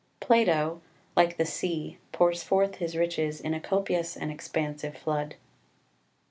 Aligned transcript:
Plato, 0.19 0.81
like 1.15 1.37
the 1.37 1.45
sea, 1.45 1.99
pours 2.11 2.41
forth 2.41 2.77
his 2.77 2.95
riches 2.97 3.39
in 3.39 3.53
a 3.53 3.61
copious 3.61 4.17
and 4.17 4.31
expansive 4.31 4.97
flood. 4.97 5.35